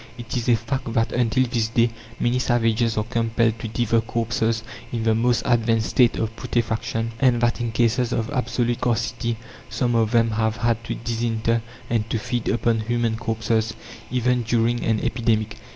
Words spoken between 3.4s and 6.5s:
to devour corpses in the most advanced state of